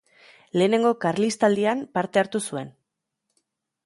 Lehenengo 0.59 0.93
Karlistaldian 1.03 1.83
parte 1.97 2.21
hartu 2.23 2.41
zuen. 2.53 2.73